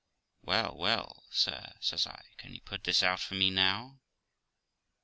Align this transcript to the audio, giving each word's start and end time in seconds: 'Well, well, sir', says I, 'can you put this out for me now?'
'Well, 0.41 0.75
well, 0.79 1.25
sir', 1.29 1.73
says 1.79 2.07
I, 2.07 2.19
'can 2.37 2.55
you 2.55 2.61
put 2.61 2.85
this 2.85 3.03
out 3.03 3.19
for 3.19 3.35
me 3.35 3.51
now?' 3.51 3.99